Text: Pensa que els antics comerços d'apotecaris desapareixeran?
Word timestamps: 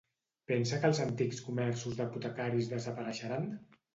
Pensa 0.51 0.79
que 0.85 0.89
els 0.93 1.01
antics 1.03 1.41
comerços 1.49 1.99
d'apotecaris 2.01 2.73
desapareixeran? 2.75 3.49